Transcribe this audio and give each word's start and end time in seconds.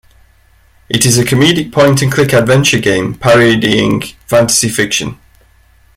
It 0.89 1.05
is 1.05 1.19
a 1.19 1.23
comedic 1.23 1.71
point 1.71 2.01
and 2.01 2.11
click 2.11 2.33
adventure 2.33 2.79
game 2.79 3.13
parodying 3.13 4.01
fantasy 4.25 4.67
fiction. 4.67 5.19